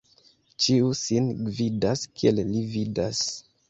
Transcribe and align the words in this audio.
Ĉiu 0.65 0.87
sin 1.01 1.29
gvidas, 1.43 2.05
kiel 2.19 2.45
li 2.53 2.69
vidas. 2.77 3.27